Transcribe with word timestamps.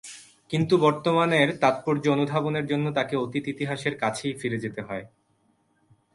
কিন্তু 0.49 0.73
বর্তমানের 0.77 1.47
তাৎপর্য 1.59 2.03
অনুধাবনের 2.09 2.65
জন্য 2.65 2.85
তাকে 2.93 3.15
অতীত 3.15 3.43
ইতিহাসের 3.47 3.95
কাছেই 3.97 4.33
ফিরে 4.33 4.57
যেতে 4.59 4.81
হয়। 4.81 5.05